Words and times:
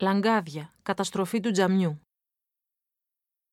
Λαγκάδια. 0.00 0.74
Καταστροφή 0.82 1.40
του 1.40 1.50
τζαμιού. 1.50 2.00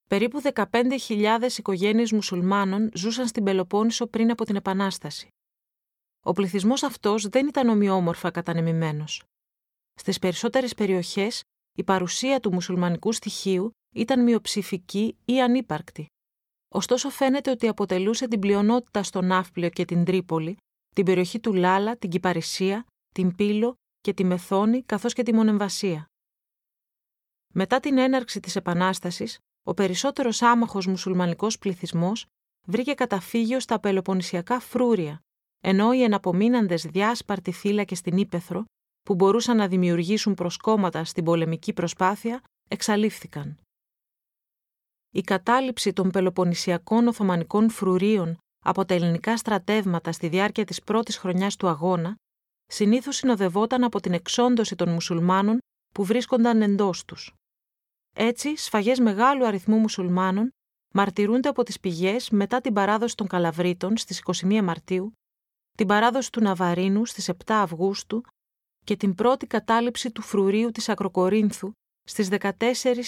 Περίπου 0.10 0.42
15.000 0.54 1.58
οικογένειες 1.58 2.12
μουσουλμάνων 2.12 2.90
ζούσαν 2.94 3.28
στην 3.28 3.44
Πελοπόννησο 3.44 4.08
πριν 4.08 4.32
από 4.32 4.46
την 4.46 4.56
Επανάσταση. 4.56 5.28
Ο 6.26 6.32
πληθυσμός 6.32 6.84
αυτός 6.84 7.28
δεν 7.28 7.48
ήταν 7.48 7.70
ομοιόμορφα 7.70 8.32
κατανεμημένος. 8.32 9.24
Στις 9.94 10.20
περισσότερες 10.20 10.74
περιοχές, 10.74 11.42
η 11.78 11.84
παρουσία 11.84 12.40
του 12.40 12.54
μουσουλμανικού 12.54 13.12
στοιχείου 13.12 13.72
ήταν 13.96 14.24
μειοψηφική 14.24 15.18
ή 15.26 15.42
ανύπαρκτη. 15.42 16.06
Ωστόσο 16.74 17.10
φαίνεται 17.10 17.52
ότι 17.52 17.68
αποτελούσε 17.68 18.28
την 18.28 18.40
πλειονότητα 18.40 19.04
στο 19.04 19.22
Ναύπλιο 19.22 19.70
και 19.70 19.86
την 19.86 20.06
Τρίπολη, 20.06 20.58
την 20.96 21.06
περιοχή 21.06 21.40
του 21.40 21.54
Λάλα, 21.54 21.98
την 21.98 22.10
Κυπαρισία, 22.10 22.86
την 23.14 23.36
Πύλο 23.36 23.74
και 24.02 24.14
τη 24.14 24.24
Μεθόνη 24.24 24.84
καθώς 24.84 25.14
και 25.14 25.24
τη 25.24 25.34
Μονεμβασία. 25.34 26.08
Μετά 27.56 27.80
την 27.80 27.98
έναρξη 27.98 28.40
της 28.40 28.56
Επανάστασης, 28.56 29.40
ο 29.64 29.74
περισσότερος 29.74 30.42
άμαχος 30.42 30.88
μουσουλμανικός 30.88 31.58
πληθυσμός 31.58 32.26
βρήκε 32.68 32.94
καταφύγιο 32.94 33.60
στα 33.60 33.80
πελοποννησιακά 33.80 34.60
φρούρια, 34.60 35.20
ενώ 35.60 35.94
οι 35.94 36.04
εναπομείναντες 36.04 36.84
διάσπαρτοι 36.84 37.52
θύλακες 37.52 37.98
στην 37.98 38.18
Ήπεθρο, 38.18 38.64
που 39.04 39.16
μπορούσαν 39.16 39.58
να 39.58 39.68
δημιουργήσουν 39.68 40.34
προσκόμματα 40.34 41.04
στην 41.04 41.24
πολεμική 41.24 41.74
προσπάθεια, 41.74 42.42
εξαλείφθηκαν. 42.70 43.58
Η 45.12 45.22
κατάληψη 45.22 45.94
των 45.94 46.12
πελοποννησιακών 46.12 47.08
Οθωμανικών 47.08 47.70
φρουρίων 47.70 48.38
από 48.66 48.86
τα 48.86 48.94
ελληνικά 48.94 49.38
στρατεύματα 49.38 50.12
στη 50.12 50.28
διάρκεια 50.28 50.66
της 50.66 50.82
πρώτης 50.82 51.18
χρονιάς 51.18 51.56
του 51.56 51.68
αγώνα 51.68 52.16
συνήθως 52.66 53.16
συνοδευόταν 53.16 53.84
από 53.84 54.00
την 54.00 54.14
εξόντωση 54.14 54.76
των 54.76 54.90
μουσουλμάνων 54.90 55.58
που 55.94 56.04
βρίσκονταν 56.04 56.62
εντός 56.62 57.06
τους. 57.06 57.34
Έτσι, 58.14 58.56
σφαγές 58.56 59.00
μεγάλου 59.00 59.46
αριθμού 59.46 59.78
μουσουλμάνων 59.78 60.50
μαρτυρούνται 60.94 61.50
από 61.50 61.64
τις 61.64 61.80
πηγές 61.80 62.30
μετά 62.30 62.62
την 62.62 62.74
παράδοση 62.74 63.16
των 63.16 63.28
Καλαβρίτων 63.28 63.98
στις 63.98 64.22
21 64.44 64.62
Μαρτίου, 64.64 65.14
την 65.78 65.88
παράδοση 65.88 66.32
του 66.32 66.42
Ναβαρίνου 66.42 67.06
στις 67.06 67.30
7 67.30 67.36
Αυγούστου 67.48 68.22
και 68.86 68.96
την 68.96 69.16
πρώτη 69.16 69.48
κατάληψη 69.48 70.12
του 70.12 70.22
φρουρίου 70.22 70.72
της 70.72 70.90
Ακροκορίνθου 70.90 71.72
στις 72.04 72.30
14 72.32 72.52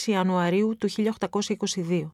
Ιανουαρίου 0.06 0.78
του 0.78 0.90
1822. 0.90 2.10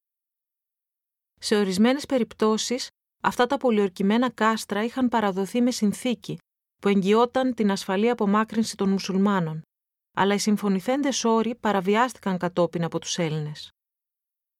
Σε 1.39 1.55
ορισμένες 1.55 2.05
περιπτώσεις, 2.05 2.87
αυτά 3.23 3.45
τα 3.45 3.57
πολιορκημένα 3.57 4.29
κάστρα 4.29 4.83
είχαν 4.83 5.09
παραδοθεί 5.09 5.61
με 5.61 5.71
συνθήκη 5.71 6.37
που 6.81 6.87
εγγυόταν 6.87 7.53
την 7.53 7.71
ασφαλή 7.71 8.09
απομάκρυνση 8.09 8.77
των 8.77 8.89
μουσουλμάνων, 8.89 9.61
αλλά 10.11 10.33
οι 10.33 10.37
συμφωνηθέντες 10.37 11.23
όροι 11.23 11.55
παραβιάστηκαν 11.55 12.37
κατόπιν 12.37 12.83
από 12.83 12.99
τους 12.99 13.17
Έλληνες. 13.17 13.69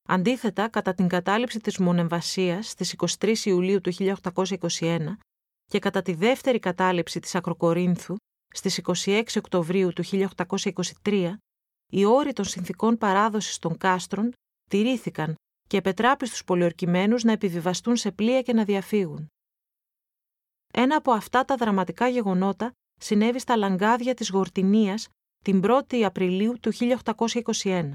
Αντίθετα, 0.08 0.68
κατά 0.68 0.94
την 0.94 1.08
κατάληψη 1.08 1.60
της 1.60 1.78
Μονεμβασίας 1.78 2.68
στις 2.68 2.94
23 3.20 3.34
Ιουλίου 3.44 3.80
του 3.80 3.92
1821 3.92 5.16
και 5.64 5.78
κατά 5.78 6.02
τη 6.02 6.14
δεύτερη 6.14 6.58
κατάληψη 6.58 7.20
της 7.20 7.34
Ακροκορίνθου 7.34 8.16
στις 8.54 8.80
26 9.04 9.22
Οκτωβρίου 9.36 9.92
του 9.92 10.04
1823, 11.02 11.34
οι 11.92 12.04
όροι 12.04 12.32
των 12.32 12.44
συνθήκων 12.44 12.98
παράδοσης 12.98 13.58
των 13.58 13.76
κάστρων 13.76 14.32
τηρήθηκαν 14.70 15.34
και 15.68 15.76
επετράπη 15.76 16.26
στους 16.26 16.44
πολιορκημένους 16.44 17.22
να 17.22 17.32
επιβιβαστούν 17.32 17.96
σε 17.96 18.12
πλοία 18.12 18.42
και 18.42 18.52
να 18.52 18.64
διαφύγουν. 18.64 19.26
Ένα 20.72 20.96
από 20.96 21.12
αυτά 21.12 21.44
τα 21.44 21.56
δραματικά 21.56 22.08
γεγονότα 22.08 22.72
συνέβη 23.00 23.38
στα 23.38 23.56
λαγκάδια 23.56 24.14
της 24.14 24.30
Γορτινίας 24.30 25.08
την 25.42 25.62
1η 25.64 26.00
Απριλίου 26.00 26.54
του 26.60 26.72
1821. 27.62 27.90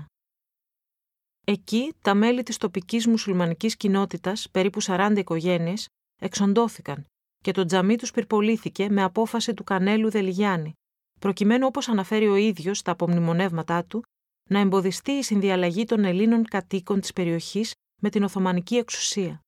Εκεί 1.46 1.94
τα 2.02 2.14
μέλη 2.14 2.44
της 2.44 2.58
τοπικής 2.58 3.08
μουσουλμανικής 3.08 3.76
κοινότητας, 3.78 4.50
περίπου 4.52 4.82
40 4.82 5.14
οικογένειες, 5.18 5.88
εξοντώθηκαν 6.22 7.06
και 7.44 7.52
το 7.52 7.66
τζαμί 7.66 7.96
τους 7.96 8.12
πυρπολήθηκε 8.12 8.90
με 8.90 9.04
απόφαση 9.04 9.54
του 9.54 9.64
Κανέλου 9.64 10.10
Δελιγιάννη, 10.10 10.74
προκειμένου 11.20 11.68
όπως 11.68 11.88
αναφέρει 11.88 12.28
ο 12.28 12.36
ίδιος 12.36 12.78
στα 12.78 12.92
απομνημονεύματά 12.92 13.86
του, 13.86 14.04
να 14.50 14.60
εμποδιστεί 14.60 15.12
η 15.12 15.24
συνδιαλλαγή 15.24 15.86
των 15.86 16.04
Ελλήνων 16.06 16.46
κατοίκων 16.46 17.02
της 17.02 17.14
περιοχής 17.14 17.74
με 18.02 18.10
την 18.10 18.24
Οθωμανική 18.24 18.76
εξουσία. 18.76 19.42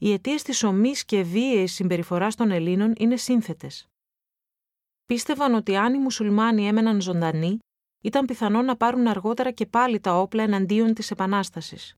Οι 0.00 0.12
αιτίες 0.12 0.42
της 0.42 0.62
ομής 0.62 1.04
και 1.04 1.22
βίαιης 1.22 1.72
συμπεριφοράς 1.72 2.34
των 2.34 2.50
Ελλήνων 2.50 2.92
είναι 2.96 3.16
σύνθετες. 3.16 3.88
Πίστευαν 5.10 5.54
ότι 5.54 5.76
αν 5.76 5.94
οι 5.94 5.98
μουσουλμάνοι 5.98 6.66
έμεναν 6.66 7.00
ζωντανοί, 7.00 7.58
ήταν 8.02 8.26
πιθανό 8.26 8.62
να 8.62 8.76
πάρουν 8.76 9.06
αργότερα 9.06 9.50
και 9.50 9.66
πάλι 9.66 10.00
τα 10.00 10.20
όπλα 10.20 10.42
εναντίον 10.42 10.94
της 10.94 11.10
Επανάστασης. 11.10 11.94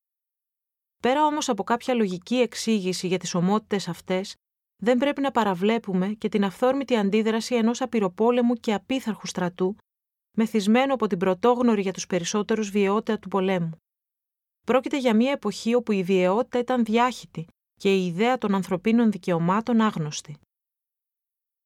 Πέρα 1.02 1.26
όμως 1.26 1.48
από 1.48 1.62
κάποια 1.62 1.94
λογική 1.94 2.36
εξήγηση 2.36 3.06
για 3.06 3.18
τις 3.18 3.34
ομότητες 3.34 3.88
αυτές, 3.88 4.34
δεν 4.82 4.98
πρέπει 4.98 5.20
να 5.20 5.30
παραβλέπουμε 5.30 6.08
και 6.08 6.28
την 6.28 6.44
αυθόρμητη 6.44 6.96
αντίδραση 6.96 7.54
ενός 7.54 7.80
απειροπόλεμου 7.80 8.54
και 8.54 8.74
απίθαρχου 8.74 9.26
στρατού, 9.26 9.76
μεθυσμένο 10.36 10.94
από 10.94 11.06
την 11.06 11.18
πρωτόγνωρη 11.18 11.82
για 11.82 11.92
τους 11.92 12.06
περισσότερους 12.06 12.70
βιαιότητα 12.70 13.18
του 13.18 13.28
πολέμου. 13.28 13.76
Πρόκειται 14.66 14.98
για 14.98 15.16
μια 15.16 15.30
εποχή 15.30 15.74
όπου 15.74 15.92
η 15.92 16.02
βιαιότητα 16.02 16.58
ήταν 16.58 16.84
διάχυτη 16.84 17.46
και 17.74 17.94
η 17.94 18.06
ιδέα 18.06 18.38
των 18.38 18.54
ανθρωπίνων 18.54 19.10
δικαιωμάτων 19.10 19.80
άγνωστη. 19.80 20.36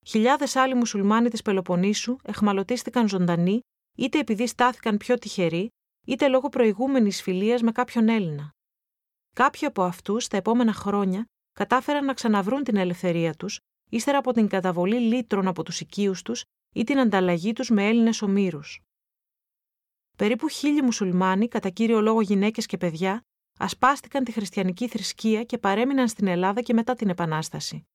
Χιλιάδες 0.08 0.56
άλλοι 0.56 0.74
μουσουλμάνοι 0.74 1.28
της 1.28 1.42
Πελοποννήσου 1.42 2.16
εχμαλωτίστηκαν 2.22 3.08
ζωντανοί 3.08 3.60
είτε 3.96 4.18
επειδή 4.18 4.46
στάθηκαν 4.46 4.96
πιο 4.96 5.18
τυχεροί, 5.18 5.68
είτε 6.06 6.28
λόγω 6.28 6.48
προηγούμενης 6.48 7.22
φιλίας 7.22 7.62
με 7.62 7.72
κάποιον 7.72 8.08
Έλληνα. 8.08 8.50
Κάποιοι 9.34 9.66
από 9.66 9.82
αυτούς, 9.82 10.28
τα 10.28 10.36
επόμενα 10.36 10.72
χρόνια, 10.72 11.24
κατάφεραν 11.52 12.04
να 12.04 12.14
ξαναβρούν 12.14 12.62
την 12.62 12.76
ελευθερία 12.76 13.34
τους, 13.34 13.58
ύστερα 13.90 14.18
από 14.18 14.32
την 14.32 14.48
καταβολή 14.48 14.98
λίτρων 14.98 15.46
από 15.46 15.62
τους 15.62 15.80
οικείους 15.80 16.22
τους 16.22 16.44
ή 16.74 16.84
την 16.84 16.98
ανταλλαγή 16.98 17.52
τους 17.52 17.70
με 17.70 17.88
Έλληνες 17.88 18.22
ομήρους. 18.22 18.80
Περίπου 20.16 20.48
χίλιοι 20.48 20.80
μουσουλμάνοι, 20.82 21.48
κατά 21.48 21.68
κύριο 21.68 22.00
λόγο 22.00 22.20
γυναίκες 22.20 22.66
και 22.66 22.76
παιδιά, 22.76 23.20
ασπάστηκαν 23.58 24.24
τη 24.24 24.32
χριστιανική 24.32 24.88
θρησκεία 24.88 25.44
και 25.44 25.58
παρέμειναν 25.58 26.08
στην 26.08 26.26
Ελλάδα 26.26 26.60
και 26.60 26.72
μετά 26.72 26.94
την 26.94 27.08
Επανάσταση. 27.08 27.86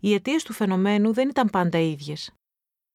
Οι 0.00 0.14
αιτίες 0.14 0.42
του 0.42 0.52
φαινομένου 0.52 1.12
δεν 1.12 1.28
ήταν 1.28 1.50
πάντα 1.50 1.78
ίδιες. 1.78 2.32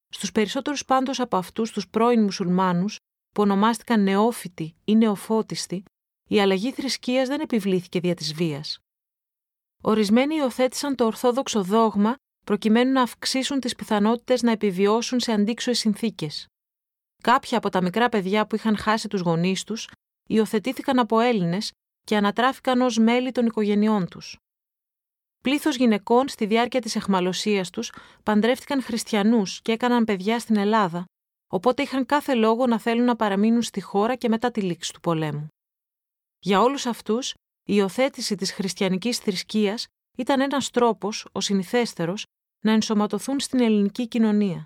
Στους 0.10 0.32
περισσότερους 0.32 0.86
πάντως 0.86 1.20
από 1.20 1.38
αυτούς 1.38 1.72
τους 1.72 1.88
πρώην 1.88 2.24
μουσουλμάνους, 2.24 2.98
που 3.32 3.42
ονομάστηκαν 3.42 4.04
νεόφυτοι 4.04 4.76
ή 4.86 4.96
νεοφώτιστοι, 4.96 5.84
η 6.30 6.40
αλλαγή 6.42 6.72
θρησκείας 6.72 7.28
δεν 7.28 7.40
επιβλήθηκε 7.40 8.00
δια 8.00 8.16
της 8.16 8.34
βίας. 8.34 8.80
Ορισμένοι 9.84 10.36
υιοθέτησαν 10.36 10.96
το 10.96 11.06
ορθόδοξο 11.06 11.64
δόγμα 11.64 12.16
προκειμένου 12.46 12.92
να 12.92 13.02
αυξήσουν 13.02 13.60
τις 13.60 13.76
πιθανότητες 13.76 14.42
να 14.42 14.52
επιβιώσουν 14.52 15.20
σε 15.20 15.32
αντίξωες 15.32 15.80
συνθήκες. 15.80 16.48
Κάποια 17.24 17.58
από 17.58 17.70
τα 17.70 17.82
μικρά 17.82 18.10
παιδιά 18.10 18.48
που 18.48 18.56
είχαν 18.56 18.78
χάσει 18.78 19.08
τους 19.08 19.22
γονείς 19.22 19.64
τους 19.64 19.90
υιοθετήθηκαν 20.30 21.00
από 21.00 21.20
Έλληνες 21.20 21.72
και 22.02 22.18
ανατράφηκαν 22.18 22.82
ως 22.82 22.98
μέλη 22.98 23.32
των 23.32 23.46
οικογενειών 23.46 24.08
τους. 24.08 24.38
Πλήθος 25.46 25.76
γυναικών 25.76 26.28
στη 26.28 26.46
διάρκεια 26.46 26.82
της 26.82 26.96
εχμαλωσίας 26.96 27.70
τους 27.70 27.94
παντρεύτηκαν 28.24 28.82
χριστιανούς 28.82 29.62
και 29.62 29.72
έκαναν 29.72 30.04
παιδιά 30.04 30.40
στην 30.40 30.56
Ελλάδα, 30.56 31.06
οπότε 31.52 31.82
είχαν 31.82 32.06
κάθε 32.06 32.34
λόγο 32.34 32.68
να 32.68 32.80
θέλουν 32.80 33.06
να 33.06 33.16
παραμείνουν 33.16 33.62
στη 33.62 33.82
χώρα 33.82 34.16
και 34.16 34.30
μετά 34.30 34.52
τη 34.52 34.62
λήξη 34.62 34.94
του 34.94 35.00
πολέμου. 35.00 35.48
Για 36.40 36.62
όλους 36.62 36.86
αυτούς, 36.86 37.32
η 37.32 37.34
υιοθέτηση 37.64 38.36
της 38.36 38.52
χριστιανικής 38.52 39.18
θρησκείας 39.18 39.88
ήταν 40.18 40.42
ένας 40.42 40.70
τρόπος, 40.70 41.28
ο 41.32 41.42
συνηθέστερος, 41.42 42.26
να 42.66 42.72
ενσωματωθούν 42.72 43.40
στην 43.40 43.60
ελληνική 43.60 44.08
κοινωνία. 44.08 44.66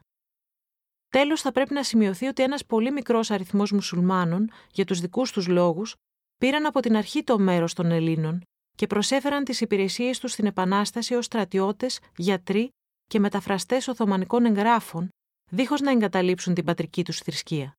Τέλος, 1.07 1.41
θα 1.41 1.51
πρέπει 1.51 1.73
να 1.73 1.83
σημειωθεί 1.83 2.27
ότι 2.27 2.43
ένας 2.43 2.65
πολύ 2.65 2.91
μικρός 2.91 3.31
αριθμός 3.31 3.71
μουσουλμάνων, 3.71 4.51
για 4.71 4.85
τους 4.85 4.99
δικούς 4.99 5.31
τους 5.31 5.47
λόγους, 5.47 5.95
πήραν 6.37 6.65
από 6.65 6.79
την 6.79 6.95
αρχή 6.95 7.23
το 7.23 7.39
μέρος 7.39 7.73
των 7.73 7.91
Ελλήνων 7.91 8.43
και 8.79 8.87
προσέφεραν 8.87 9.43
τις 9.43 9.61
υπηρεσίες 9.61 10.19
τους 10.19 10.31
στην 10.31 10.45
Επανάσταση 10.45 11.13
ως 11.15 11.25
στρατιώτες, 11.25 11.99
γιατροί 12.15 12.69
και 13.07 13.19
μεταφραστές 13.19 13.87
Οθωμανικών 13.87 14.45
εγγράφων, 14.45 15.09
δίχως 15.51 15.81
να 15.81 15.91
εγκαταλείψουν 15.91 16.53
την 16.53 16.65
πατρική 16.65 17.03
τους 17.03 17.19
θρησκεία. 17.19 17.77